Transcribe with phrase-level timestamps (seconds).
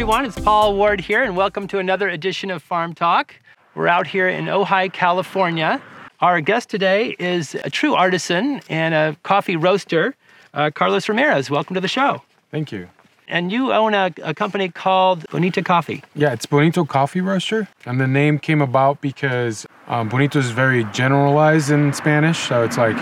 [0.00, 0.24] everyone.
[0.24, 3.34] It's Paul Ward here, and welcome to another edition of Farm Talk.
[3.74, 5.82] We're out here in Ojai, California.
[6.20, 10.14] Our guest today is a true artisan and a coffee roaster,
[10.54, 11.50] uh, Carlos Ramirez.
[11.50, 12.22] Welcome to the show.
[12.50, 12.88] Thank you.
[13.28, 16.02] And you own a, a company called Bonito Coffee.
[16.14, 17.68] Yeah, it's Bonito Coffee Roaster.
[17.84, 22.38] And the name came about because um, Bonito is very generalized in Spanish.
[22.38, 22.96] So it's like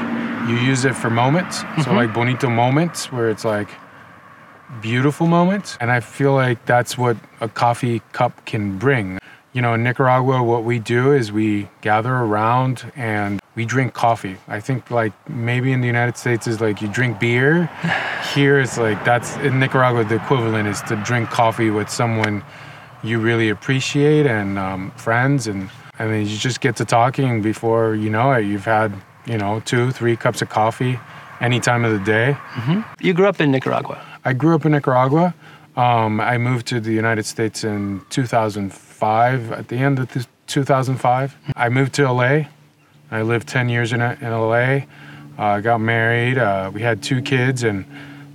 [0.48, 1.62] you use it for moments.
[1.84, 3.69] So, like Bonito moments, where it's like
[4.80, 5.77] beautiful moments.
[5.80, 9.18] And I feel like that's what a coffee cup can bring.
[9.52, 14.36] You know, in Nicaragua, what we do is we gather around and we drink coffee.
[14.46, 17.66] I think like maybe in the United States is like you drink beer.
[18.34, 22.44] Here it's like that's in Nicaragua the equivalent is to drink coffee with someone
[23.02, 27.94] you really appreciate and um, friends and I mean you just get to talking before
[27.94, 28.44] you know it.
[28.44, 28.92] You've had
[29.27, 31.00] you know two, three cups of coffee
[31.41, 32.36] any time of the day.
[33.00, 34.05] You grew up in Nicaragua.
[34.29, 35.34] I grew up in Nicaragua.
[35.75, 39.53] Um, I moved to the United States in 2005.
[39.53, 42.43] At the end of th- 2005, I moved to LA.
[43.11, 44.81] I lived 10 years in, in LA.
[45.39, 46.37] Uh, got married.
[46.37, 47.87] Uh, we had two kids, and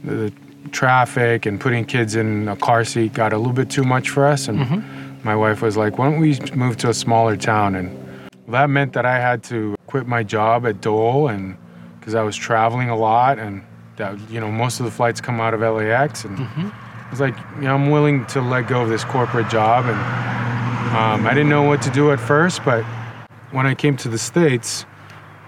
[0.04, 0.34] the,
[0.72, 4.26] traffic and putting kids in a car seat got a little bit too much for
[4.26, 4.48] us.
[4.48, 4.84] And
[5.24, 7.90] my wife was like, "Why don't we move to a smaller town?" And
[8.48, 11.58] that meant that I had to quit my job at Dole, and
[12.00, 13.62] because I was traveling a lot, and
[14.30, 17.64] you know most of the flights come out of LAX, and I was like, you
[17.64, 19.98] know, I'm willing to let go of this corporate job, and
[20.96, 22.84] um, I didn't know what to do at first, but
[23.52, 24.86] when I came to the states,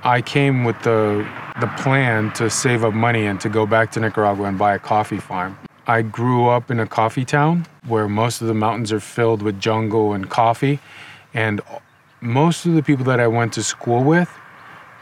[0.04, 1.28] I came with the
[1.60, 4.80] the plan to save up money and to go back to Nicaragua and buy a
[4.80, 5.58] coffee farm.
[5.88, 9.60] I grew up in a coffee town where most of the mountains are filled with
[9.60, 10.80] jungle and coffee,
[11.34, 11.62] and
[12.22, 14.30] most of the people that I went to school with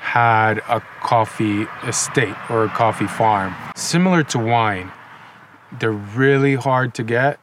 [0.04, 3.56] had a coffee estate or a coffee farm.
[3.76, 4.92] Similar to wine,
[5.80, 7.40] they're really hard to get.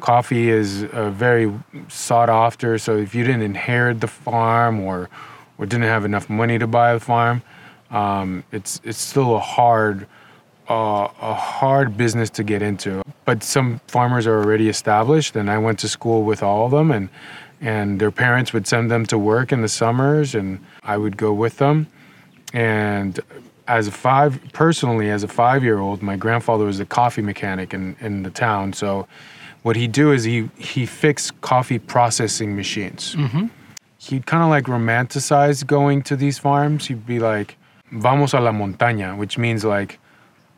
[0.00, 1.52] Coffee is uh, very
[1.88, 5.10] sought after, so if you didn't inherit the farm or
[5.58, 7.42] or didn't have enough money to buy the farm,
[7.90, 10.06] um, it's it's still a hard
[10.68, 13.02] uh, a hard business to get into.
[13.26, 16.90] But some farmers are already established, and I went to school with all of them,
[16.90, 17.10] and
[17.60, 21.32] and their parents would send them to work in the summers, and I would go
[21.34, 21.86] with them.
[22.52, 23.20] And
[23.66, 28.22] as a five, personally, as a five-year-old, my grandfather was a coffee mechanic in in
[28.22, 28.72] the town.
[28.72, 29.06] So,
[29.62, 33.46] what he'd do is he he fixed coffee processing machines mm-hmm.
[33.98, 36.86] he'd kind of like romanticize going to these farms.
[36.86, 37.56] He'd be like,
[37.92, 39.98] "Vamos a la montaña," which means like,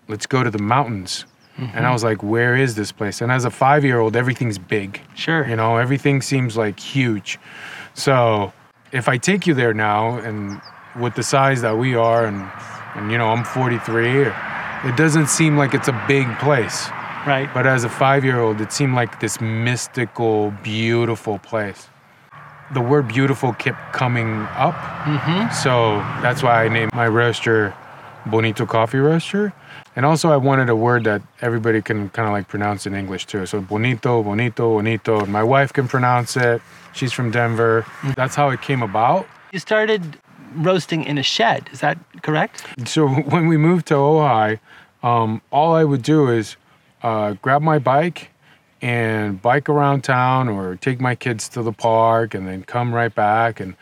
[0.09, 1.25] "Let's go to the mountains."
[1.57, 1.93] And I mm-hmm.
[1.93, 5.01] was like, "Where is this place?" And as a five-year-old, everything's big.
[5.15, 5.47] Sure.
[5.47, 7.39] You know, everything seems like huge.
[7.93, 8.53] So
[8.93, 10.61] if I take you there now, and
[10.99, 12.51] with the size that we are, and
[12.95, 14.23] and you know, I'm 43,
[14.85, 16.89] it doesn't seem like it's a big place.
[17.27, 17.49] Right.
[17.53, 21.89] But as a five-year-old, it seemed like this mystical, beautiful place.
[22.73, 25.53] The word "beautiful" kept coming up, mm-hmm.
[25.53, 27.75] so that's why I named my roaster
[28.27, 29.53] Bonito Coffee Roaster.
[29.97, 33.27] And also, I wanted a word that everybody can kind of like pronounce in English
[33.27, 33.45] too.
[33.47, 35.27] So bonito, bonito, bonito.
[35.27, 36.63] My wife can pronounce it.
[36.93, 37.85] She's from Denver.
[38.03, 38.15] Mm.
[38.15, 39.27] That's how it came about.
[39.53, 40.17] You started
[40.55, 41.69] roasting in a shed.
[41.73, 42.65] Is that correct?
[42.87, 44.59] So when we moved to Ojai,
[45.03, 46.57] um, all I would do is
[47.03, 48.31] uh, grab my bike
[48.83, 53.15] and bike around town or take my kids to the park and then come right
[53.15, 53.75] back and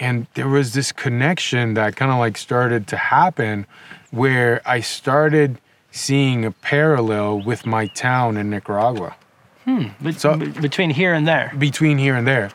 [0.00, 3.64] and there was this connection that kind of like started to happen
[4.10, 5.60] where I started
[5.92, 9.14] seeing a parallel with my town in Nicaragua
[10.02, 11.52] Be- So- between here and there.
[11.56, 12.50] between here and there.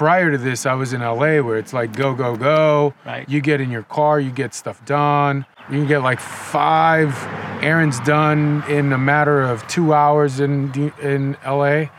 [0.00, 2.94] Prior to this, I was in LA where it's like go, go, go.
[3.04, 3.28] Right.
[3.28, 5.44] You get in your car, you get stuff done.
[5.68, 7.14] You can get like five
[7.62, 10.72] errands done in a matter of two hours in
[11.02, 11.90] in LA.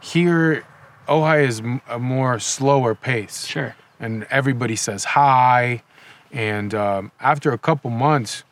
[0.00, 0.64] Here,
[1.06, 1.60] Ojai is
[1.90, 3.44] a more slower pace.
[3.44, 3.76] Sure.
[4.00, 5.82] And everybody says hi.
[6.32, 8.44] And um, after a couple months,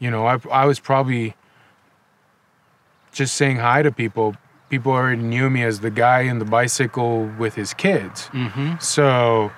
[0.00, 1.36] you know, I, I was probably
[3.12, 4.34] just saying hi to people.
[4.70, 8.30] People already knew me as the guy in the bicycle with his kids.
[8.32, 8.78] Mm-hmm.
[8.78, 9.50] So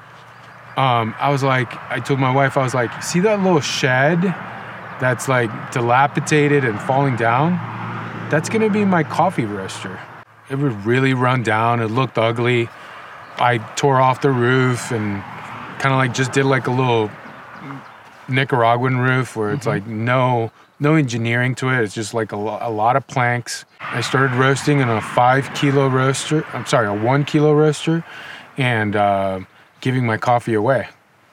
[0.76, 4.23] um, I was like, I told my wife, I was like, see that little shed
[5.03, 7.53] that's like dilapidated and falling down?
[8.31, 10.00] That's gonna be my coffee roaster.
[10.49, 11.81] It was really run down.
[11.81, 12.69] It looked ugly.
[13.37, 15.23] I tore off the roof and
[15.81, 17.11] kind of like just did like a little
[18.29, 21.81] Nicaraguan roof where it's like no no engineering to it.
[21.82, 23.64] It's just like a, lo- a lot of planks.
[23.81, 26.44] I started roasting in a five kilo roaster.
[26.52, 28.05] I'm sorry, a one kilo roaster,
[28.58, 29.40] and uh,
[29.81, 30.88] giving my coffee away,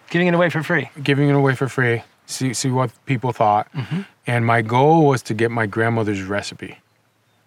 [0.10, 0.90] Giving it away for free.
[1.04, 2.04] giving it away for free.
[2.26, 3.68] See see what people thought.
[4.28, 6.78] And my goal was to get my grandmother's recipe.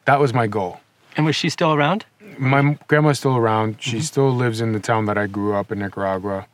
[0.04, 0.81] That was my goal.
[1.16, 2.04] And was she still around?
[2.38, 3.76] My m- grandma's still around.
[3.81, 6.46] She still lives in the town that I grew up in Nicaragua.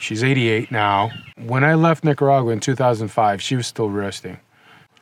[0.00, 1.10] She's 88 now.
[1.36, 4.38] When I left Nicaragua in 2005, she was still roasting.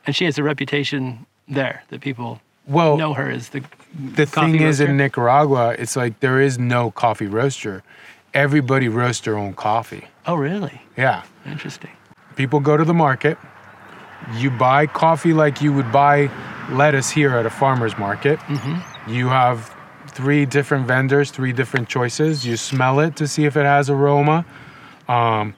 [0.07, 3.61] And she has a reputation there that people Well, know her as the
[4.15, 7.83] the thing is in Nicaragua, it's like there is no coffee roaster.
[8.33, 10.07] Everybody roasts their own coffee.
[10.25, 10.81] Oh, really?
[10.97, 11.23] Yeah.
[11.45, 11.91] Interesting.
[12.35, 13.37] People go to the market.
[14.35, 16.29] You buy coffee like you would buy
[16.69, 18.39] lettuce here at a farmer's market.
[19.07, 19.73] You have
[20.09, 22.45] three different vendors, three different choices.
[22.45, 24.45] You smell it to see if it has aroma,
[25.07, 25.55] um,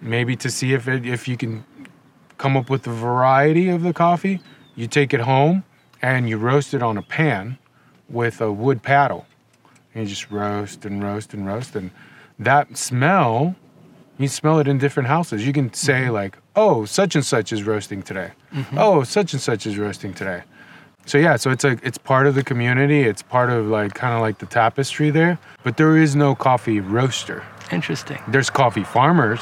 [0.00, 1.64] maybe to see if it if you can
[2.42, 4.40] come up with the variety of the coffee.
[4.74, 5.62] You take it home
[6.02, 7.56] and you roast it on a pan
[8.08, 9.26] with a wood paddle.
[9.94, 11.92] And you just roast and roast and roast, and
[12.40, 13.54] that smell
[14.18, 15.46] you smell it in different houses.
[15.46, 16.12] You can say mm-hmm.
[16.12, 18.76] like, "Oh, such and such is roasting today." Mm-hmm.
[18.78, 20.42] Oh, such and such is roasting today.
[21.06, 23.02] So yeah, so it's like it's part of the community.
[23.02, 25.38] It's part of like kind of like the tapestry there.
[25.62, 27.44] But there is no coffee roaster.
[27.72, 28.20] Interesting.
[28.28, 29.40] There's coffee farmers,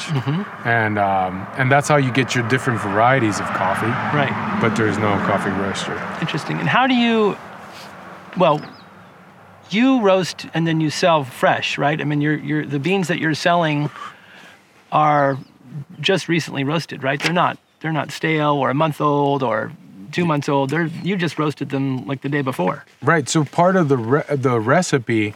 [0.64, 3.86] and um, and that's how you get your different varieties of coffee.
[4.16, 4.58] Right.
[4.60, 5.94] But there's no coffee roaster.
[6.20, 6.58] Interesting.
[6.58, 7.36] And how do you,
[8.36, 8.60] well,
[9.70, 12.00] you roast and then you sell fresh, right?
[12.00, 13.90] I mean, you're, you're, the beans that you're selling
[14.92, 15.38] are
[16.00, 17.20] just recently roasted, right?
[17.22, 19.72] They're not, they're not stale or a month old or
[20.12, 20.70] two months old.
[20.70, 22.84] They're, you just roasted them like the day before.
[23.02, 23.28] Right.
[23.28, 25.34] So part of the re- the recipe,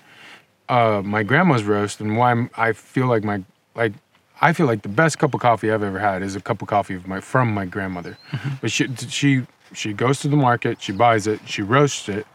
[0.69, 3.43] uh, my grandma's roast, and why I'm, I feel like my
[3.75, 3.93] like
[4.41, 6.69] I feel like the best cup of coffee I've ever had is a cup of
[6.69, 8.19] coffee of my from my grandmother.
[8.31, 8.55] Mm-hmm.
[8.61, 12.27] But she she she goes to the market, she buys it, she roasts it,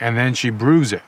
[0.00, 1.02] and then she brews it.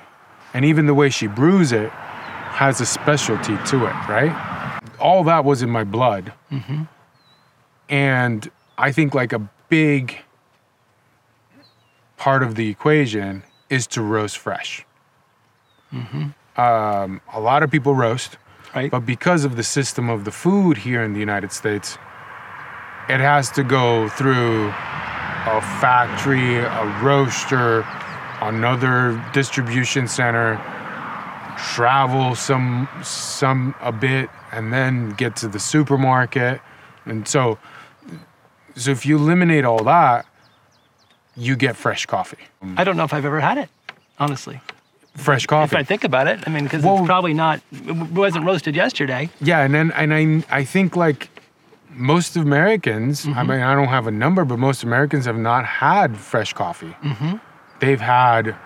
[0.53, 4.81] And even the way she brews it has a specialty to it, right?
[5.01, 6.33] All that was in my blood.
[6.53, 6.83] Mm-hmm.
[7.89, 10.19] And I think like a big
[12.17, 14.87] part of the equation is to roast fresh.
[15.93, 16.29] Mm-hmm.
[16.57, 18.37] Um, a lot of people roast,
[18.75, 18.91] Right.
[18.91, 21.99] but because of the system of the food here in the United States,
[23.09, 27.85] it has to go through a factory, a roaster,
[28.41, 30.61] another distribution center,
[31.75, 36.61] travel some some a bit, and then get to the supermarket.
[37.05, 37.59] And so,
[38.77, 40.27] so if you eliminate all that,
[41.37, 42.39] you get fresh coffee.
[42.77, 43.69] I don't know if I've ever had it,
[44.19, 44.61] honestly.
[45.15, 45.77] Fresh coffee.
[45.77, 45.81] If.
[45.81, 49.31] I think about it, I mean, because Well- it's probably not, it wasn't roasted yesterday.
[49.41, 51.29] Yeah, and then and I I think like
[51.97, 56.17] most Americans, I mean I don't have a number, but most Americans have not had
[56.17, 56.97] fresh coffee.
[57.81, 58.57] They've had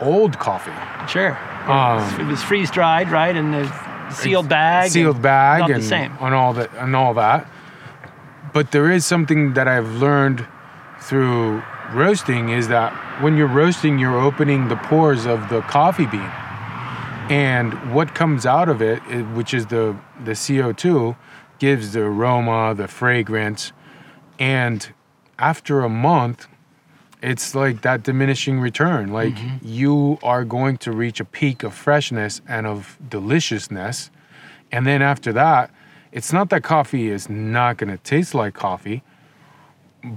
[0.00, 0.72] old coffee,
[1.06, 1.36] Sure.
[1.66, 3.36] Um, it was freeze dried, right?
[3.36, 3.70] And the
[4.10, 4.90] sealed bag.
[4.90, 6.12] sealed bag, Not and the same.
[6.20, 7.46] on all that and all that.
[8.54, 10.46] But there is something that I've learned
[11.00, 12.92] through roasting is that
[13.22, 16.30] when you're roasting, you're opening the pores of the coffee bean,
[17.30, 18.98] and what comes out of it,
[19.34, 21.16] which is the the CO2,
[21.58, 23.72] gives the aroma, the fragrance,
[24.38, 24.92] and
[25.38, 26.46] after a month,
[27.22, 29.12] it's like that diminishing return.
[29.12, 29.66] Like mm-hmm.
[29.66, 34.10] you are going to reach a peak of freshness and of deliciousness.
[34.72, 35.70] And then after that,
[36.12, 39.02] it's not that coffee is not going to taste like coffee,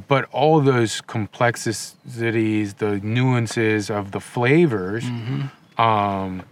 [0.07, 5.05] but all those complexities, the nuances of the flavors,
[5.77, 6.43] um,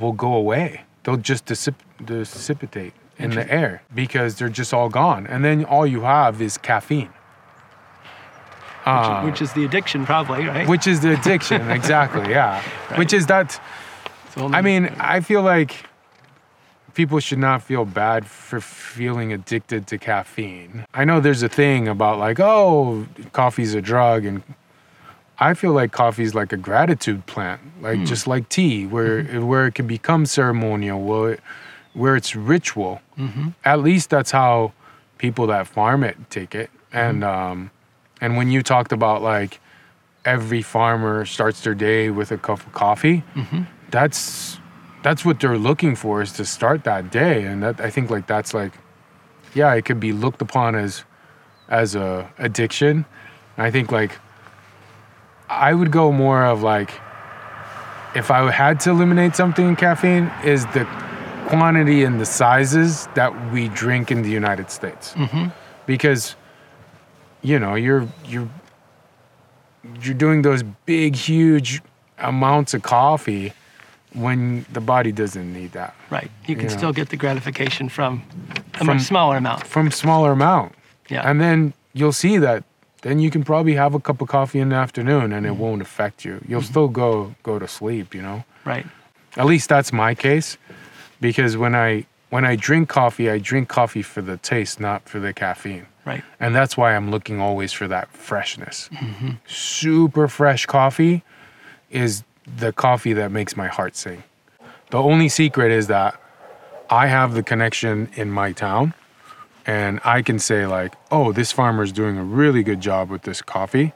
[0.00, 0.82] will go away.
[1.02, 5.26] They'll just dissip- dissipate in the air because they're just all gone.
[5.26, 7.10] And then all you have is caffeine.
[8.84, 10.66] Uh, which is the addiction, probably, right?
[10.66, 12.62] which is the addiction exactly yeah
[12.96, 13.60] which is that
[14.36, 15.84] i mean i feel like
[16.98, 20.84] people should not feel bad for feeling addicted to caffeine.
[20.92, 24.42] I know there's a thing about like oh coffee's a drug and
[25.38, 28.04] i feel like coffee's like a gratitude plant like hmm.
[28.04, 29.46] just like tea where mm-hmm.
[29.46, 31.40] where it can become ceremonial where, it,
[31.92, 33.00] where it's ritual.
[33.16, 33.50] Mm-hmm.
[33.64, 34.72] At least that's how
[35.18, 36.68] people that farm it take it.
[36.68, 36.98] Mm-hmm.
[37.04, 37.70] And um
[38.20, 39.60] and when you talked about like
[40.24, 43.22] every farmer starts their day with a cup of coffee
[43.92, 44.58] that's
[45.02, 47.44] that's what they're looking for is to start that day.
[47.44, 48.72] And that i think like that's like
[49.54, 51.04] yeah it could be looked upon as
[51.68, 53.04] as a addiction.
[53.56, 54.12] I think like
[55.50, 56.90] i would go more of like
[58.14, 60.86] if i had to eliminate something in caffeine is the
[61.46, 65.14] quantity and the sizes that we drink in the united states.
[65.14, 65.48] Mm-hmm.
[65.86, 66.36] Because
[67.42, 68.48] you know you're you're
[70.02, 71.80] you're doing those big huge
[72.18, 73.52] amounts of coffee
[74.14, 76.30] when the body doesn't need that right.
[76.46, 76.76] You can you know.
[76.76, 78.22] still get the gratification from
[78.74, 79.66] a From- much smaller amount.
[79.66, 80.74] from smaller amount
[81.08, 81.28] Yeah.
[81.28, 82.64] and then you'll see that
[83.02, 85.56] then you can probably have a cup of coffee in the afternoon and it mm.
[85.58, 86.40] won't affect you.
[86.46, 86.70] You'll mm-hmm.
[86.70, 88.44] still go go to sleep, you know.
[88.64, 88.86] Right.
[89.36, 90.58] At least that's my case,
[91.20, 95.20] because when I when I drink coffee, I drink coffee for the taste, not for
[95.20, 95.86] the caffeine.
[96.04, 96.24] Right.
[96.40, 98.88] And that's why I'm looking always for that freshness.
[98.92, 99.30] Mm-hmm.
[99.46, 101.22] Super fresh coffee
[101.90, 102.24] is
[102.56, 104.22] the coffee that makes my heart sing.
[104.90, 106.20] The only secret is that
[106.90, 108.94] I have the connection in my town
[109.66, 113.22] and I can say like, "Oh, this farmer is doing a really good job with
[113.22, 113.92] this coffee."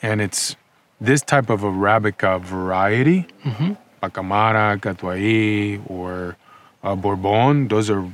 [0.00, 0.54] And it's
[1.00, 3.26] this type of Arabica variety,
[4.00, 6.36] Pacamara, Catuai, or
[6.84, 7.66] uh, Bourbon.
[7.66, 8.08] Those are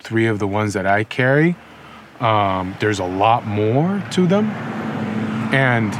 [0.00, 1.56] three of the ones that I carry.
[2.20, 4.50] Um, there's a lot more to them,
[5.54, 5.90] and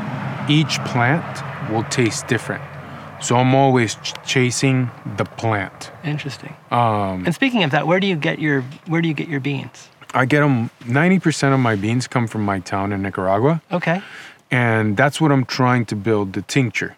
[0.50, 2.62] each plant will taste different.
[3.22, 5.90] So I'm always ch- chasing the plant.
[6.04, 6.54] Interesting.
[6.70, 9.40] Um, And speaking of that, where do you get your where do you get your
[9.40, 9.88] beans?
[10.14, 10.70] I get them.
[10.86, 14.02] Ninety percent of my beans come from my town in Nicaragua, Okay.
[14.50, 16.96] and that's what I'm trying to build the tincture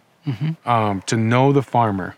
[0.65, 2.15] um, to know the farmer.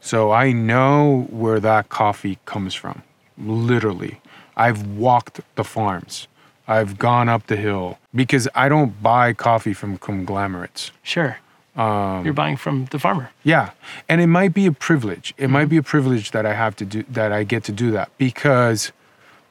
[0.00, 3.02] So I know where that coffee comes from.
[3.38, 4.20] Literally,
[4.56, 6.26] I've walked the farms.
[6.66, 10.90] I've gone up the hill because I don't buy coffee from conglomerates.
[11.02, 11.38] Sure.
[11.78, 13.30] Um, You're buying from the farmer.
[13.44, 13.70] Yeah,
[14.08, 15.32] and it might be a privilege.
[15.38, 15.70] It might mm-hmm.
[15.70, 17.30] be a privilege that I have to do that.
[17.30, 18.90] I get to do that because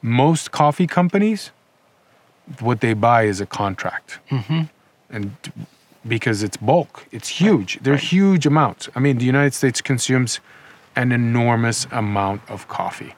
[0.02, 1.50] most coffee companies,
[2.60, 4.64] what they buy is a contract, mm-hmm.
[5.08, 5.36] and
[6.06, 7.78] because it's bulk, it's huge.
[7.80, 8.02] They're right.
[8.02, 8.90] huge amounts.
[8.94, 10.40] I mean, the United States consumes
[10.96, 13.14] an enormous amount of coffee.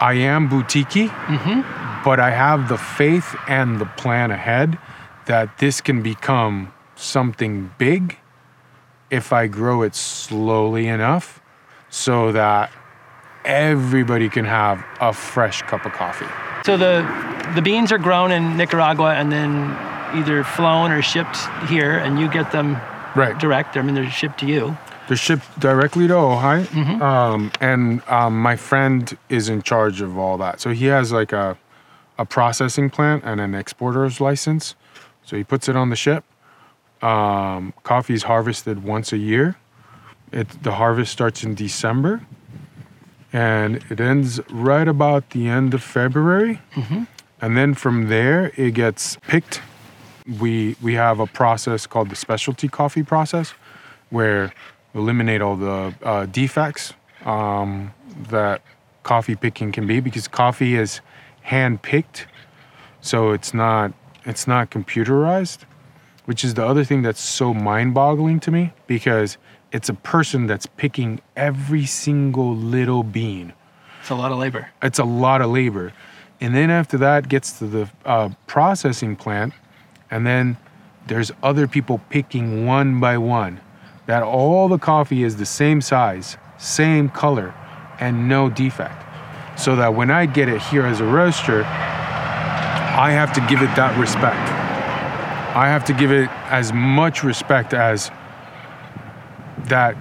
[0.00, 2.04] I am boutique, mm-hmm.
[2.04, 4.78] but I have the faith and the plan ahead
[5.26, 6.72] that this can become
[7.04, 8.18] something big
[9.10, 11.40] if I grow it slowly enough
[11.90, 12.70] so that
[13.44, 16.26] everybody can have a fresh cup of coffee.
[16.64, 17.02] So the
[17.54, 19.76] the beans are grown in Nicaragua and then
[20.14, 21.36] either flown or shipped
[21.68, 22.80] here, and you get them
[23.16, 23.38] Right.
[23.38, 23.76] direct.
[23.76, 24.76] I mean, they're shipped to you.
[25.06, 27.00] They're shipped directly to Ojai.
[27.00, 30.60] Um, and um, my friend is in charge of all that.
[30.60, 31.56] So he has like a,
[32.18, 34.74] a processing plant and an exporter's license.
[35.24, 36.24] So he puts it on the ship.
[37.04, 39.56] Um, coffee is harvested once a year.
[40.32, 42.22] It, the harvest starts in December
[43.32, 46.60] and it ends right about the end of February.
[47.42, 49.60] And then from there, it gets picked.
[50.40, 53.52] We, we have a process called the specialty coffee process
[54.10, 54.52] where
[54.92, 56.94] we eliminate all the uh, defects
[57.24, 57.92] um,
[58.30, 58.62] that
[59.02, 61.00] coffee picking can be because coffee is
[61.42, 62.26] hand picked
[63.02, 63.92] so it's not
[64.24, 65.58] it's not computerized
[66.24, 69.36] which is the other thing that's so mind-boggling to me because
[69.72, 73.52] it's a person that's picking every single little bean
[74.00, 74.68] It's a lot of labor.
[74.82, 75.92] it's a lot of labor.
[76.40, 79.54] And then after that gets to the uh, processing plant,
[80.10, 80.56] and then
[81.06, 83.60] there's other people picking one by one.
[84.06, 87.54] That all the coffee is the same size, same color,
[88.00, 89.00] and no defect.
[89.58, 93.74] So that when I get it here as a roaster, I have to give it
[93.76, 94.50] that respect.
[95.54, 98.10] I have to give it as much respect as
[99.66, 99.96] that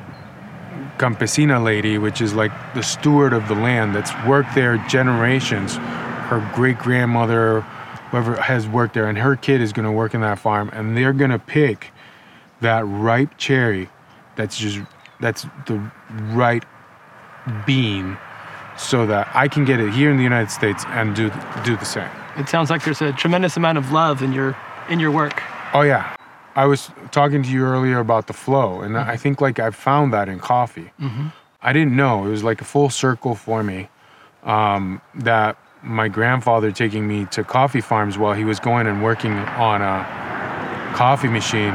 [0.97, 5.75] campesina lady, which is like the steward of the land that's worked there generations.
[5.75, 7.61] Her great grandmother,
[8.09, 10.97] whoever has worked there, and her kid is going to work in that farm, and
[10.97, 11.91] they're going to pick
[12.61, 13.89] that ripe cherry
[14.35, 14.79] that's just
[15.19, 15.91] that's the
[16.31, 16.63] right
[17.65, 18.17] bean
[18.77, 21.29] so that I can get it here in the United States and do
[21.63, 22.09] do the same.
[22.37, 24.57] It sounds like there's a tremendous amount of love in your
[24.89, 25.41] in your work.
[25.73, 26.15] Oh yeah.
[26.55, 30.13] I was talking to you earlier about the flow, and I think like I found
[30.13, 30.91] that in coffee.
[31.61, 33.89] I didn't know it was like a full circle for me.
[34.43, 39.31] Um, that my grandfather taking me to coffee farms while he was going and working
[39.33, 41.73] on a coffee machine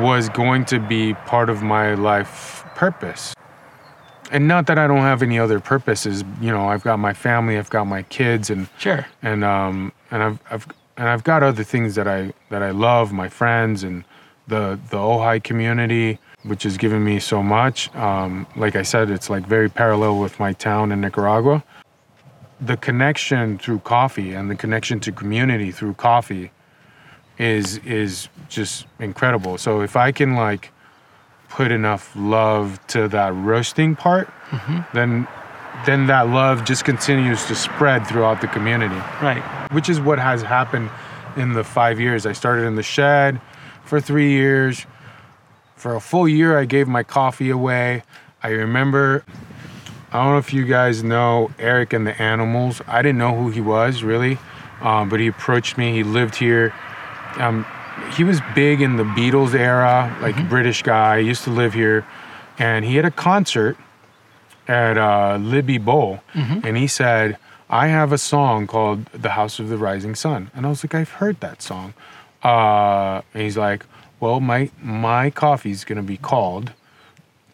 [0.00, 3.34] was going to be part of my life purpose.
[4.30, 7.58] And not that I don't have any other purposes, you know, I've got my family,
[7.58, 9.04] I've got my kids, and Sure.
[9.20, 10.66] and um and I've I've
[11.02, 14.04] and I've got other things that I that I love, my friends and
[14.46, 17.92] the the Ojai community, which has given me so much.
[17.96, 21.64] Um, like I said, it's like very parallel with my town in Nicaragua.
[22.60, 26.52] The connection through coffee and the connection to community through coffee
[27.36, 29.58] is is just incredible.
[29.58, 30.70] So if I can like
[31.48, 34.32] put enough love to that roasting part,
[34.94, 35.26] then
[35.86, 39.42] then that love just continues to spread throughout the community Right.
[39.72, 40.90] which is what has happened
[41.36, 42.26] in the five years.
[42.26, 43.40] I started in the shed
[43.84, 44.86] for three years.
[45.76, 48.04] For a full year, I gave my coffee away.
[48.42, 49.24] I remember,
[50.12, 52.80] I don't know if you guys know Eric and the Animals.
[52.86, 54.38] I didn't know who he was really,
[54.82, 55.92] um, but he approached me.
[55.94, 56.72] He lived here
[57.38, 57.64] Um,
[58.14, 61.16] he was big in the Beatles era, like British guy.
[61.16, 62.04] Used to live here,
[62.58, 63.76] and he had a concert
[64.72, 66.10] at uh, Libbey Bowl,
[66.66, 67.36] and he said,
[67.68, 70.94] "I have a song called The House of the Rising Sun," and I was like,
[71.00, 71.88] "I've heard that song."
[72.42, 73.80] Uh, and he's like,
[74.20, 76.72] "Well, my my coffee's gonna be called."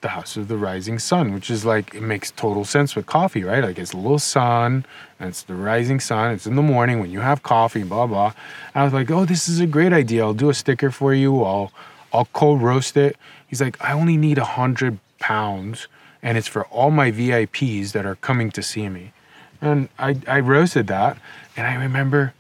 [0.01, 3.43] the house of the rising sun, which is like it makes total sense with coffee,
[3.43, 3.65] right?
[3.65, 4.87] Like it's a little sun
[5.19, 6.27] and it's the rising sun.
[6.35, 8.33] It's in the morning when you have coffee, blah blah.
[8.77, 10.23] I was like, oh, this is a great idea.
[10.23, 11.43] I'll do a sticker for you.
[11.43, 11.73] I'll
[12.13, 13.17] I'll cold roast it.
[13.49, 15.89] He's like, I only need a hundred pounds,
[16.23, 19.13] and it's for all my VIPs that are coming to see me.
[19.61, 21.19] And I I roasted that,
[21.57, 22.35] and I remember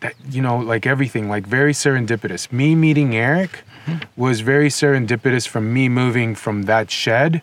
[0.00, 2.52] that you know like everything like very serendipitous.
[2.52, 3.62] Me meeting Eric
[4.16, 7.42] was very serendipitous from me moving from that shed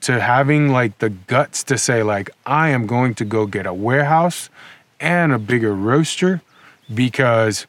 [0.00, 3.74] to having like the guts to say like I am going to go get a
[3.74, 4.50] warehouse
[5.00, 6.42] and a bigger roaster
[6.92, 7.66] because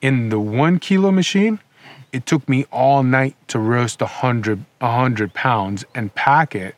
[0.00, 1.58] in the one kilo machine
[2.14, 6.74] it took me all night to roast a hundred a hundred pounds and pack it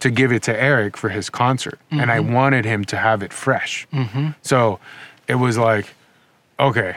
[0.00, 2.32] to give it to Eric for his concert and I mm-hmm.
[2.32, 4.30] wanted him to have it fresh mm-hmm.
[4.42, 4.78] so
[5.28, 5.94] it was like
[6.60, 6.96] okay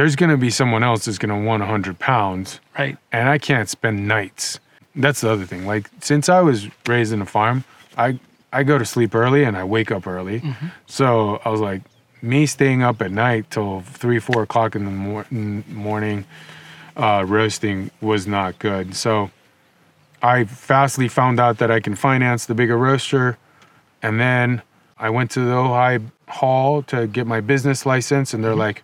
[0.00, 2.96] there's to be someone else that's to want 100 pounds Right.
[3.12, 4.58] and I can't spend nights.
[4.96, 5.66] That's the other thing.
[5.66, 7.64] Like since I was raised in a farm,
[7.98, 8.18] I
[8.52, 10.40] I go to sleep early and I wake up early.
[10.40, 10.66] Mm-hmm.
[10.86, 11.82] So I was like,
[12.22, 16.24] me staying up at night till three, four o'clock in the mor- morning,
[16.96, 18.94] uh, roasting was not good.
[18.94, 19.30] So
[20.22, 23.38] I fastly found out that I can finance the bigger roaster,
[24.02, 24.62] and then
[24.98, 28.82] I went to the Ojai Hall to get my business license, and they're like,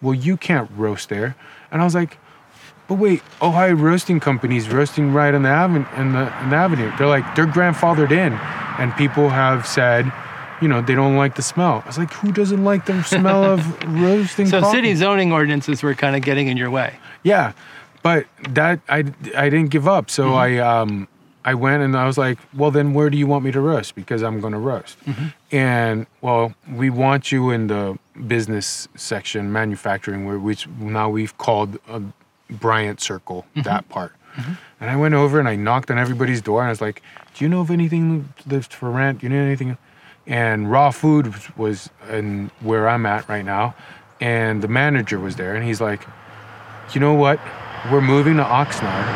[0.00, 1.36] "Well, you can't roast there,"
[1.70, 2.18] and I was like.
[2.88, 5.86] But wait, Ojai Roasting Company's roasting right on the avenue.
[5.96, 8.34] In the, in the avenue, they're like they're grandfathered in,
[8.78, 10.12] and people have said,
[10.62, 11.82] you know, they don't like the smell.
[11.84, 13.60] I was like, who doesn't like the smell of
[14.00, 14.46] roasting?
[14.46, 14.76] So coffee?
[14.76, 16.94] city zoning ordinances were kind of getting in your way.
[17.24, 17.52] Yeah,
[18.02, 19.04] but that I
[19.36, 20.08] I didn't give up.
[20.08, 20.34] So mm-hmm.
[20.34, 21.08] I um
[21.44, 23.94] I went and I was like, well then where do you want me to roast?
[23.96, 24.98] Because I'm going to roast.
[25.04, 25.26] Mm-hmm.
[25.50, 31.78] And well, we want you in the business section, manufacturing, where which now we've called
[31.88, 32.00] a
[32.50, 33.62] Bryant Circle mm-hmm.
[33.62, 34.12] that part.
[34.80, 37.02] And I went over and I knocked on everybody's door and I was like,
[37.34, 39.20] do you know of anything that's for rent?
[39.20, 39.76] Do you know anything?
[40.26, 43.74] And raw food was in where I'm at right now.
[44.20, 46.06] And the manager was there and he's like,
[46.94, 47.40] you know what?
[47.90, 49.06] We're moving to Oxnard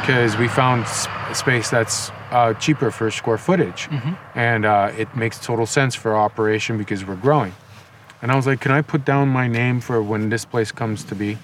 [0.00, 0.86] because we found
[1.34, 3.88] space that's uh, cheaper for square footage,
[4.34, 7.54] and uh, it makes total sense for our operation because we're growing.
[8.20, 11.04] And I was like, "Can I put down my name for when this place comes
[11.04, 11.38] to be?"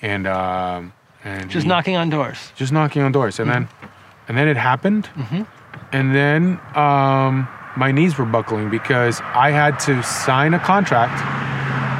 [0.00, 0.92] And um,
[1.24, 2.52] and Just he- knocking on doors.
[2.56, 3.68] just knocking on doors, and then
[4.28, 5.10] and then it happened,
[5.92, 11.18] and then um, my knees were buckling because I had to sign a contract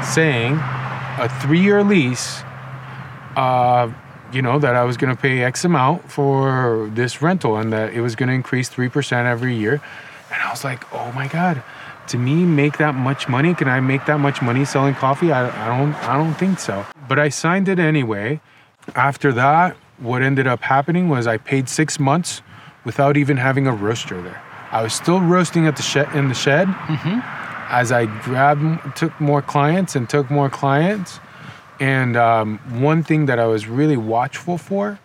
[0.07, 2.43] saying a three-year lease.
[3.37, 3.93] Uh,
[4.33, 7.93] you know that I was going to pay X amount for this rental, and that
[7.93, 9.81] it was going to increase three percent every year.
[10.33, 11.63] And I was like, "Oh my god."
[12.09, 13.55] To me, make that much money?
[13.55, 15.31] Can I make that much money selling coffee?
[15.31, 15.95] I, I don't.
[16.09, 16.85] I don't think so.
[17.09, 18.41] But I signed it anyway,
[18.95, 22.43] after that, what ended up happening was I paid six months
[22.85, 24.43] without even having a roaster there.
[24.73, 26.67] I was still roasting at the shed in the shed.
[26.67, 27.21] Mm-hmm.
[27.71, 31.21] As I grabbed, took more clients and took more clients,
[31.81, 34.99] and um, one thing that I was really watchful for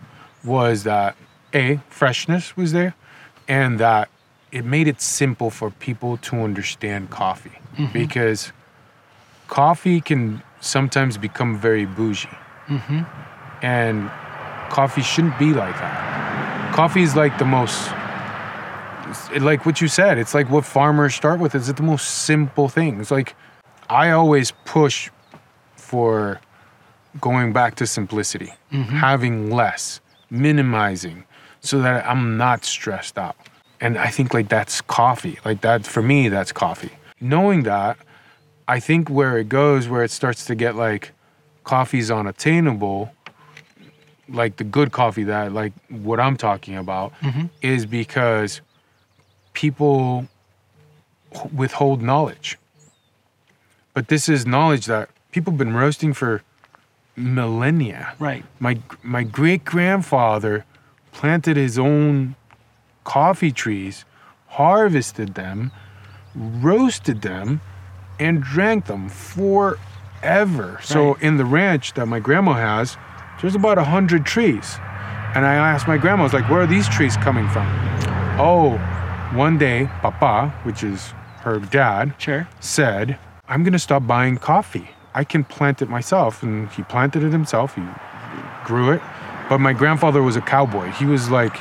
[0.44, 1.16] was that
[1.54, 2.96] a freshness was there,
[3.48, 4.10] and that
[4.52, 7.60] it made it simple for people to understand coffee.
[7.78, 7.94] Mm-hmm.
[7.94, 8.52] Because
[9.48, 12.30] coffee can sometimes become very bougie.
[12.68, 13.04] Mm-hmm.
[13.66, 14.10] And
[14.70, 16.74] coffee shouldn't be like that.
[16.76, 17.90] Coffee is like the most,
[19.40, 20.18] like what you said.
[20.18, 21.56] It's like what farmers start with.
[21.56, 23.00] Is it the most simple thing.
[23.00, 23.36] It's like
[23.90, 25.10] I always push
[25.76, 26.40] for
[27.22, 28.98] going back to simplicity, mm-hmm.
[28.98, 31.24] having less, minimizing,
[31.62, 33.36] so that I'm not stressed out.
[33.80, 35.40] And I think like that's coffee.
[35.46, 36.92] Like that for me, that's coffee.
[37.22, 37.98] Knowing that,
[38.68, 41.14] I think where it goes, where it starts to get like
[41.64, 43.12] coffee's unattainable,
[44.30, 47.46] like the good coffee that like what I'm talking about mm-hmm.
[47.62, 48.62] is because
[49.58, 50.28] people
[51.52, 52.60] withhold knowledge.
[53.96, 56.44] But this is knowledge that people have been roasting for
[57.16, 58.14] millennia.
[58.20, 58.46] Right.
[58.60, 60.64] My my great grandfather
[61.12, 62.36] planted his own
[63.04, 64.06] coffee trees,
[64.46, 65.72] harvested them,
[66.36, 67.60] roasted them,
[68.20, 70.74] and drank them forever.
[70.74, 70.84] Right.
[70.84, 72.96] So in the ranch that my grandma has,
[73.42, 74.78] there's about a hundred trees.
[75.34, 77.66] And I asked my grandma, I was like, where are these trees coming from?
[78.40, 78.78] Oh,
[79.34, 81.12] one day, Papa, which is
[81.42, 82.48] her dad, Sure.
[82.60, 84.90] said, I'm gonna stop buying coffee.
[85.14, 86.44] I can plant it myself.
[86.44, 87.76] And he planted it himself.
[87.76, 87.84] He
[88.66, 89.02] grew it.
[89.50, 90.92] But my grandfather was a cowboy.
[90.92, 91.56] He was like,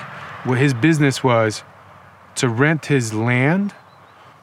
[0.45, 1.63] what his business was
[2.37, 3.73] to rent his land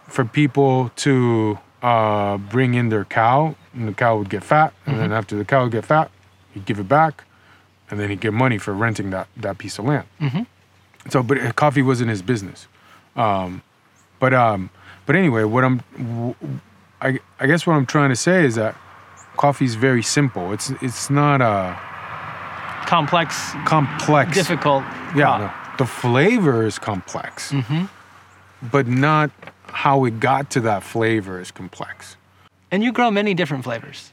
[0.08, 4.74] for people to uh, bring in their cow, and the cow would get fat.
[4.86, 6.10] And then after the cow would get fat,
[6.54, 7.24] he'd give it back,
[7.92, 10.06] and then he'd get money for renting that, that piece of land.
[11.10, 12.68] So, but uh, coffee wasn't his business.
[13.16, 13.62] Um,
[14.20, 14.70] but um,
[15.06, 15.82] but anyway, what I'm,
[17.02, 18.76] I, I guess what I'm trying to say is that
[19.38, 20.54] coffee is very simple.
[20.54, 21.78] It's it's not a
[22.86, 24.34] Complex, complex.
[24.34, 24.84] difficult.
[25.16, 25.76] Yeah, no.
[25.78, 27.54] the flavor is complex,
[28.72, 29.32] but not
[29.68, 32.18] how it got to that flavor is complex.
[32.72, 34.12] And you grow many different flavors,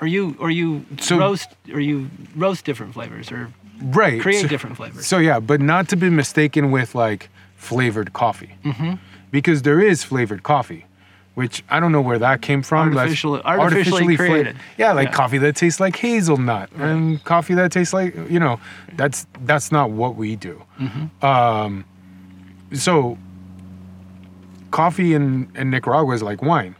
[0.00, 3.48] or you or you So- roast or you roast different flavors, or
[3.82, 4.20] Right.
[4.22, 5.06] create so, different flavors.
[5.06, 7.28] So yeah, but not to be mistaken with like
[7.64, 8.94] flavored coffee, mm-hmm.
[9.30, 10.86] because there is flavored coffee,
[11.34, 12.96] which I don't know where that came from.
[12.96, 14.56] Artificial- artificially fla- created.
[14.78, 15.14] yeah, like Yeah.
[15.14, 18.60] coffee that tastes like hazelnut and coffee that tastes like you know.
[18.96, 20.62] That's that's not what we do.
[20.78, 21.24] Mm-hmm.
[21.24, 21.84] Um,
[22.72, 23.18] so
[24.70, 26.74] coffee in, in Nicaragua is like wine,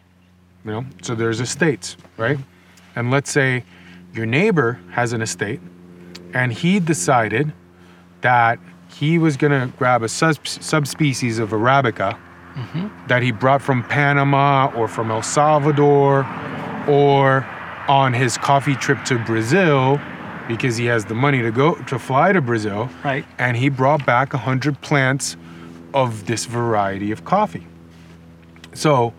[0.65, 0.85] you know.
[1.03, 2.39] So there's estates, right?
[2.97, 3.65] And let's say
[4.13, 5.61] your neighbor has an estate,
[6.33, 7.53] and he decided
[8.21, 8.59] that
[8.99, 12.17] he was gonna grab a sub- subspecies of arabica
[12.55, 12.89] mm-hmm.
[13.09, 16.27] that he brought from Panama or from El Salvador,
[16.89, 17.45] or
[17.89, 20.01] on his coffee trip to Brazil,
[20.49, 23.25] because he has the money to go to fly to Brazil Right.
[23.39, 25.37] and he brought back 100 plants
[25.93, 27.67] of this variety of coffee.
[28.75, 29.15] So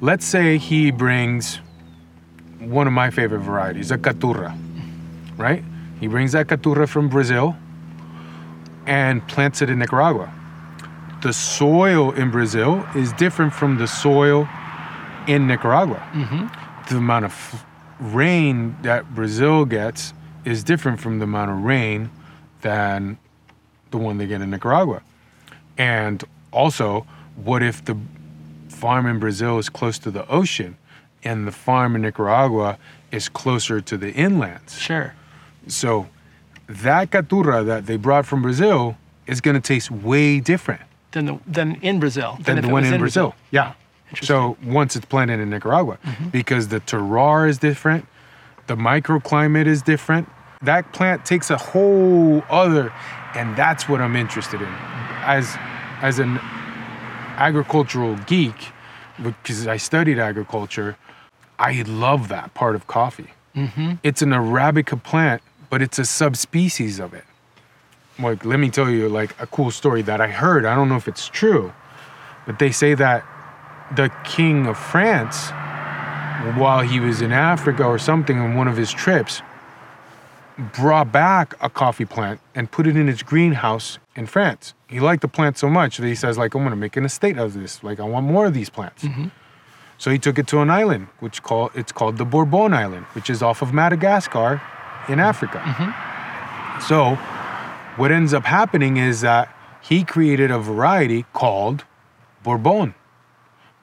[0.00, 1.60] let's say he brings
[2.58, 4.56] one of my favorite varieties, a Caturra,
[5.36, 5.62] right?
[6.00, 7.56] He brings that Caturra from Brazil
[8.86, 10.32] and plants it in Nicaragua.
[11.22, 14.48] The soil in Brazil is different from the soil
[15.26, 16.06] in Nicaragua.
[16.12, 16.88] Mm-hmm.
[16.88, 17.66] The amount of f-
[17.98, 20.12] rain that Brazil gets
[20.44, 22.10] is different from the amount of rain
[22.60, 23.18] than
[23.90, 25.02] the one they get in Nicaragua.
[25.76, 26.22] And
[26.52, 27.96] also, what if the
[28.68, 30.76] farm in Brazil is close to the ocean
[31.24, 32.78] and the farm in Nicaragua
[33.10, 34.78] is closer to the inlands?
[34.78, 35.14] Sure.
[35.66, 36.08] So,
[36.68, 41.38] that caturra that they brought from Brazil is going to taste way different Than the
[41.46, 42.38] than in Brazil.
[42.40, 43.34] than if the it one was in Brazil.
[43.50, 43.74] Yeah.
[44.22, 46.28] So once it's planted in Nicaragua, mm-hmm.
[46.28, 48.06] because the terroir is different,
[48.68, 50.28] the microclimate is different.
[50.62, 52.92] That plant takes a whole other,
[53.34, 54.72] and that's what I'm interested in.
[55.22, 55.56] As
[56.00, 56.38] as an
[57.36, 58.72] agricultural geek,
[59.22, 60.96] because I studied agriculture,
[61.58, 63.30] I love that part of coffee.
[63.54, 63.94] Mm-hmm.
[64.02, 67.24] It's an arabica plant, but it's a subspecies of it.
[68.18, 70.64] Like, let me tell you, like a cool story that I heard.
[70.64, 71.72] I don't know if it's true,
[72.46, 73.24] but they say that
[73.94, 75.50] the king of France,
[76.58, 79.42] while he was in Africa or something on one of his trips,
[80.74, 84.72] brought back a coffee plant and put it in his greenhouse in France.
[84.88, 87.36] He liked the plant so much that he says, like, I'm gonna make an estate
[87.36, 87.84] of this.
[87.84, 89.04] Like, I want more of these plants.
[89.04, 89.28] Mm-hmm.
[89.98, 93.28] So he took it to an island, which call it's called the Bourbon Island, which
[93.28, 94.62] is off of Madagascar
[95.08, 95.58] in Africa.
[95.64, 96.80] Mm-hmm.
[96.88, 97.16] So
[98.00, 101.84] what ends up happening is that he created a variety called
[102.42, 102.94] Bourbon.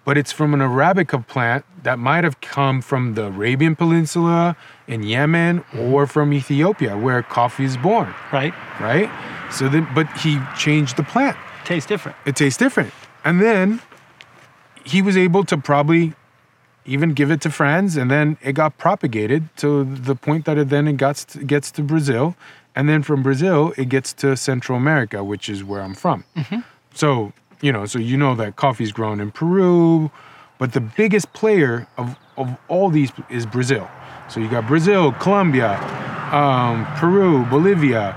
[0.06, 5.02] But it's from an Arabica plant that might have come from the Arabian Peninsula in
[5.04, 5.80] Yemen mm-hmm.
[5.80, 8.54] or from Ethiopia, where coffee is born, Right.
[8.82, 9.10] right?
[9.52, 12.18] So then, but he changed the plant Tastes different.
[12.26, 12.92] it tastes different.
[13.24, 13.80] And then
[14.84, 16.14] he was able to probably
[16.86, 20.70] even give it to friends, and then it got propagated to the point that it
[20.70, 22.36] then it gets to, gets to Brazil,
[22.76, 26.24] and then from Brazil it gets to Central America, which is where I'm from.
[26.94, 30.12] So you know, so you know that coffee's grown in Peru,
[30.60, 33.88] but the biggest player of of all these is Brazil.
[34.30, 35.78] So you got Brazil, Colombia,
[36.34, 38.16] um, Peru, Bolivia,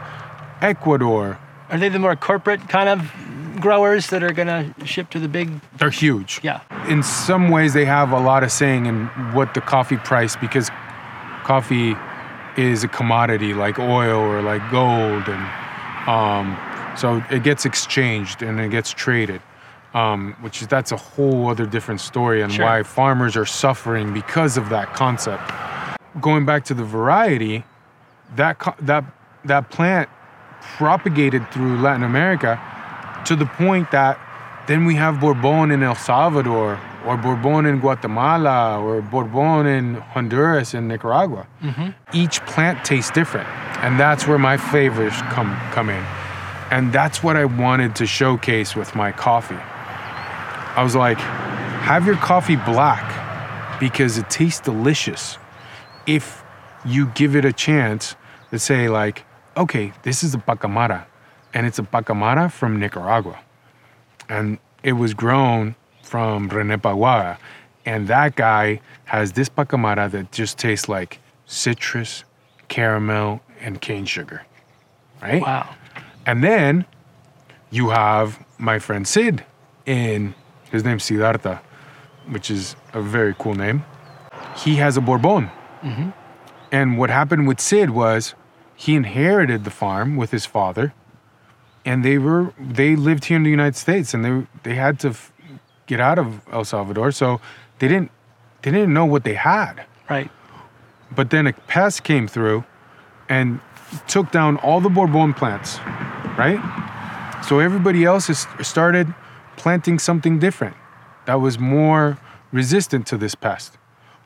[0.62, 3.12] Ecuador, Are they the more corporate kind of
[3.60, 5.50] growers that are gonna ship to the big?
[5.78, 6.40] they're huge.
[6.42, 6.60] Yeah.
[6.88, 10.70] in some ways they have a lot of saying in what the coffee price because
[11.44, 11.96] coffee
[12.56, 16.56] is a commodity like oil or like gold and um,
[16.96, 19.40] so it gets exchanged and it gets traded
[19.94, 22.64] um, which is that's a whole other different story and Sure.
[22.64, 25.42] why farmers are suffering because of that concept
[26.20, 27.64] going back to the variety
[28.36, 29.04] that co- that
[29.44, 30.08] that plant
[30.76, 32.60] propagated through Latin America
[33.26, 34.18] to the point that
[34.66, 40.74] then we have Bourbon in El Salvador, or Bourbon in Guatemala, or Bourbon in Honduras
[40.74, 41.46] and Nicaragua.
[41.62, 41.90] Mm-hmm.
[42.12, 43.48] Each plant tastes different,
[43.84, 46.04] and that's where my flavors come come in,
[46.70, 49.62] and that's what I wanted to showcase with my coffee.
[50.76, 53.06] I was like, have your coffee black
[53.78, 55.38] because it tastes delicious.
[56.06, 56.42] if
[56.84, 58.14] you give it a chance
[58.50, 59.24] to say like,
[59.56, 61.04] okay, this is a pacamara,
[61.56, 63.38] and it's a pacamara from Nicaragua,
[64.28, 67.38] and it was grown from Rene Paguaga,
[67.86, 72.24] and that guy has this pacamara that just tastes like citrus,
[72.68, 74.44] caramel, and cane sugar,
[75.22, 75.40] right?
[75.40, 75.74] Wow.
[76.26, 76.84] And then
[77.70, 79.42] you have my friend Sid
[79.86, 80.34] in
[80.70, 81.62] his name's Siddhartha,
[82.28, 83.82] which is a very cool name.
[84.58, 85.50] He has a Bourbon.
[85.80, 86.10] Mm-hmm.
[86.70, 88.34] And what happened with Sid was
[88.74, 90.92] he inherited the farm with his father,
[91.86, 95.10] and they were they lived here in the United States, and they they had to
[95.10, 95.32] f-
[95.86, 97.40] get out of El Salvador, so
[97.78, 98.10] they didn't
[98.62, 99.86] they didn't know what they had.
[100.10, 100.30] Right.
[101.14, 102.64] But then a pest came through
[103.28, 103.60] and
[104.08, 105.78] took down all the Bourbon plants,
[106.36, 106.60] right?
[107.48, 109.14] So everybody else has started
[109.56, 110.76] planting something different
[111.26, 112.18] that was more
[112.50, 113.78] resistant to this pest.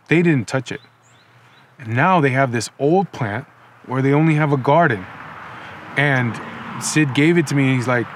[0.08, 0.80] They didn't touch it.
[1.78, 3.46] And now they have this old plant
[3.84, 5.04] where they only have a garden.
[5.96, 6.34] And
[6.82, 8.06] Sid gave it to me and he's like,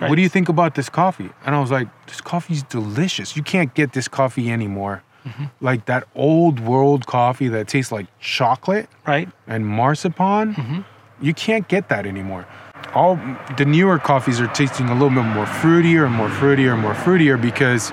[0.00, 1.30] What do you think about this coffee?
[1.44, 3.36] And I was like, This coffee's delicious.
[3.36, 5.02] You can't get this coffee anymore.
[5.26, 5.44] Mm-hmm.
[5.60, 9.28] Like that old world coffee that tastes like chocolate Right.
[9.46, 10.80] and marzipan, mm-hmm.
[11.20, 12.46] you can't get that anymore.
[12.94, 13.20] All
[13.58, 16.94] the newer coffees are tasting a little bit more fruitier and more fruitier and more
[16.94, 17.92] fruitier because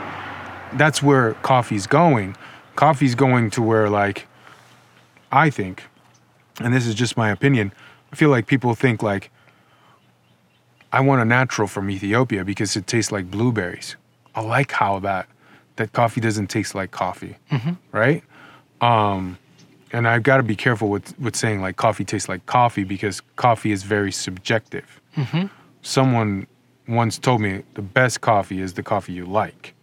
[0.74, 2.36] that's where coffee's going.
[2.76, 4.26] Coffee's going to where like
[5.32, 5.84] I think,
[6.62, 7.74] and this is just my opinion,
[8.14, 9.30] I feel like people think like
[10.92, 13.96] I want a natural from Ethiopia because it tastes like blueberries.
[14.36, 15.28] I like how that
[15.76, 17.38] that coffee doesn't taste like coffee,
[17.92, 18.24] right?
[18.82, 19.38] Um,
[19.92, 23.22] and I've got to be careful with with saying like coffee tastes like coffee because
[23.36, 25.02] coffee is very subjective.
[25.82, 26.48] Someone
[26.88, 29.74] once told me the best coffee is the coffee you like,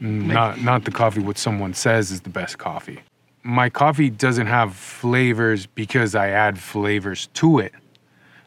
[0.00, 3.00] not not the coffee what someone says is the best coffee.
[3.42, 7.72] My coffee doesn't have flavors because I add flavors to it.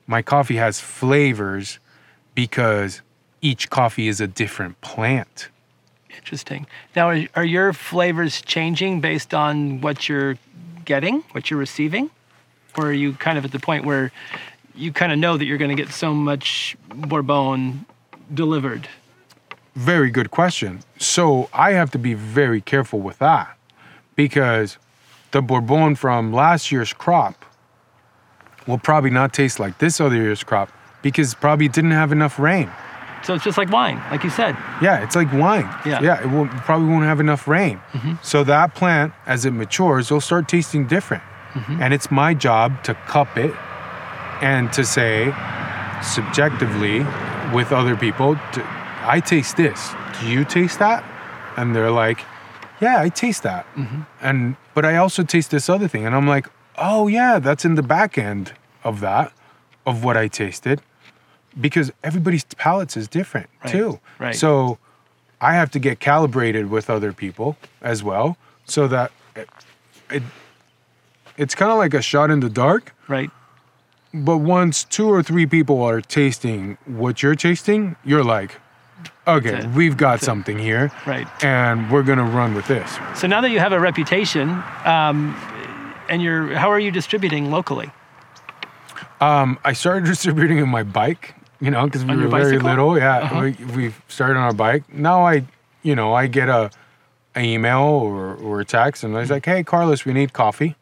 [0.10, 1.78] My coffee has flavors
[2.34, 3.02] because
[3.42, 5.50] each coffee is a different plant.
[6.10, 6.66] Interesting.
[6.96, 10.38] Now, are- are your flavors changing based on what you're
[10.84, 12.10] getting, what you're receiving?
[12.76, 14.12] Or are you kind of at the point where
[14.74, 17.86] you kind of know that you're going to get so much Bourbon
[18.34, 18.90] delivered?
[19.76, 20.80] Very good question.
[20.98, 23.56] So I have to be very careful with that
[24.16, 24.80] because
[25.30, 27.46] the Bourbon from last year's crop
[28.70, 32.70] will probably not taste like this other year's crop because probably didn't have enough rain.
[33.24, 34.56] So it's just like wine, like you said.
[34.82, 35.68] Yeah, it's like wine.
[35.86, 36.02] Yeah.
[36.02, 37.82] Yeah, it won't, probably won't have enough rain.
[37.92, 38.14] Mm-hmm.
[38.22, 41.24] So that plant, as it matures, will start tasting different.
[41.54, 41.82] Mm-hmm.
[41.82, 43.54] And it's my job to cup it
[44.42, 45.34] and to say
[46.02, 47.00] subjectively
[47.54, 48.38] with other people,
[49.02, 49.92] I taste this.
[50.22, 51.04] Do you taste that?
[51.58, 52.24] And they're like,
[52.80, 53.66] yeah, I taste that.
[53.76, 54.02] Mm-hmm.
[54.22, 56.06] And but I also taste this other thing.
[56.06, 56.48] And I'm like,
[56.80, 59.32] oh yeah, that's in the back end of that,
[59.86, 60.82] of what I tasted.
[61.60, 64.00] Because everybody's palates is different Right, too.
[64.20, 64.36] right.
[64.36, 64.78] So
[65.42, 69.50] I have to get calibrated with other people as well, so that it,
[70.12, 70.24] it
[71.38, 72.94] it's kind of like a shot in the dark.
[73.08, 73.32] Right.
[74.14, 78.56] But once two or three people are tasting what you're tasting, you're like,
[79.28, 81.28] okay, we've got something here, Right.
[81.44, 82.98] and we're gonna run with this.
[83.16, 84.50] So now that you have a reputation,
[84.86, 85.36] um,
[86.10, 87.92] and you're, how are you distributing locally?
[89.22, 92.98] Um, I started distributing in my bike, you know, because we On were very little.
[92.98, 93.40] Yeah, Uh-huh.
[93.42, 94.84] we, we started on our bike.
[94.94, 95.46] Now I,
[95.84, 96.72] you know, I get a,
[97.36, 100.76] an email or, or a text, and I was like, "Hey, Carlos, we need coffee."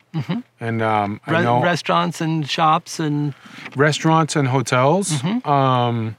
[0.60, 3.36] And um, I know restaurants and shops and
[3.76, 5.12] restaurants and hotels.
[5.12, 5.48] Mm-hmm.
[5.48, 6.18] Um,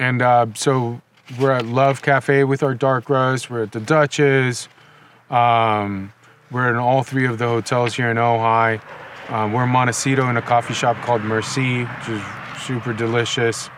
[0.00, 1.00] and uh, so
[1.38, 3.50] we're at Love Cafe with our dark roast.
[3.50, 4.66] We're at the Dutchess.
[5.30, 6.12] Um,
[6.50, 8.80] we're in all three of the hotels here in Ojai.
[9.28, 12.22] Um, we're in Montecito in a coffee shop called Mercy, which is
[12.62, 13.68] super delicious.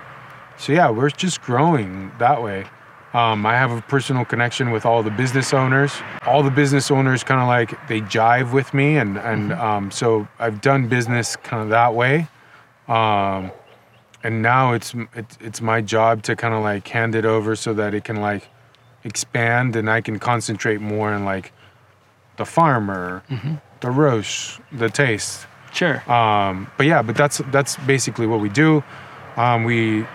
[0.57, 2.67] So yeah, we're just growing that way.
[3.13, 5.93] Um, I have a personal connection with all the business owners.
[6.27, 10.29] All the business owners kind of like they jive with me, and and um, so
[10.39, 12.29] I've done business kind of that way.
[12.87, 13.51] Um,
[14.23, 17.75] and now it's it's it's my job to kind of like hand it over so
[17.75, 18.49] that it can like
[19.03, 21.53] expand, and I can concentrate more and like
[22.41, 23.23] the farmer,
[23.81, 25.47] the roast, the taste.
[25.73, 25.97] sure.
[26.11, 28.83] Um, but yeah, but that's that's basically what we do.
[29.37, 30.07] Um, we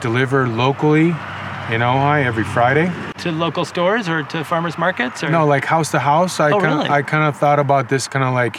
[0.00, 1.08] deliver locally
[1.74, 2.92] in Ojai every Friday.
[3.24, 6.38] to local stores or to farmers markets or No, like house to house.
[6.38, 6.84] I Oh, kind really?
[6.86, 8.56] of I kind of thought about this kind of like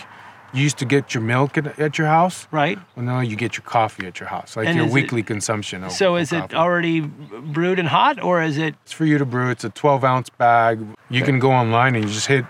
[0.54, 2.48] you used to get your milk at, at your house.
[2.52, 2.80] right?
[2.96, 5.22] Well, now you get your coffee at your house, like And your is it- weekly
[5.22, 5.84] consumption.
[5.84, 9.26] Of, So is it already brewed and hot or is it It's for you to
[9.26, 9.50] brew.
[9.52, 10.80] It's a 12 ounce bag.
[11.10, 12.46] You can go online and you just hit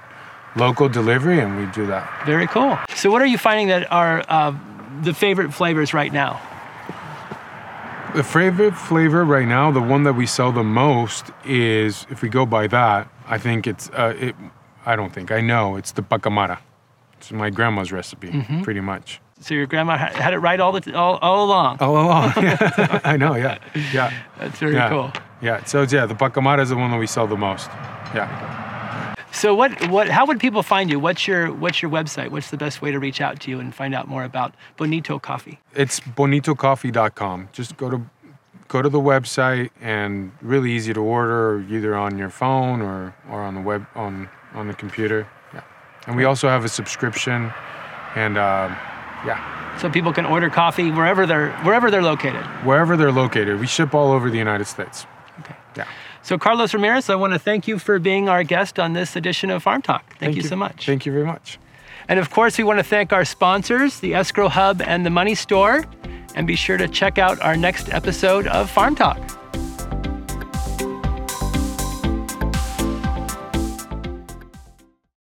[0.55, 2.25] local delivery, and we do that.
[2.25, 2.77] Very cool.
[2.95, 4.53] So, what are you finding that are uh,
[5.01, 6.41] the favorite flavors right now?
[8.15, 12.29] The favorite flavor right now, the one that we sell the most is, if we
[12.29, 14.35] go by that, I think it's, uh, it,
[14.85, 16.59] I don't think, I know, it's the pacamara.
[17.17, 18.61] It's my grandma's recipe, Mm-hmm.
[18.61, 19.19] pretty much.
[19.41, 21.77] So your grandma had it right all the all, all along.
[21.81, 22.31] All along.
[22.41, 23.01] yeah.
[23.03, 23.57] I know, yeah.
[23.93, 24.13] Yeah.
[24.39, 24.87] That's very yeah.
[24.89, 25.11] cool.
[25.41, 25.61] Yeah.
[25.65, 27.67] So, yeah, the pacamara is the one that we sell the most.
[28.15, 28.29] Yeah.
[29.35, 30.97] So what what how would people find you?
[30.99, 32.29] What's your what's your website?
[32.31, 35.19] What's the best way to reach out to you and find out more about Bonito
[35.19, 35.59] Coffee?
[35.75, 37.49] It's bonitocoffee.com.
[37.51, 38.01] Just go to
[38.67, 43.41] go to the website and really easy to order either on your phone or, or
[43.43, 45.27] on the web on on the computer.
[45.53, 45.61] Yeah.
[46.07, 47.53] And we also have a subscription
[48.15, 48.75] and um,
[49.25, 52.43] yeah, So people can order coffee wherever they're wherever they're located.
[52.63, 53.59] wherever they're located.
[53.59, 55.05] We ship all over the United States.
[55.41, 55.55] Okay.
[55.75, 55.87] Yeah.
[56.25, 59.51] So Carlos Ramirez, I want to thank you for being our guest on this edition
[59.51, 60.17] of Farm Talk.
[60.17, 60.88] Thank, you, so much.
[60.88, 61.59] Thank you very much.
[62.07, 65.35] And of course, we want to thank our sponsors, the Escrow Hub and the Money
[65.35, 65.85] Store.
[66.33, 69.19] And be sure to check out our next episode of Farm Talk.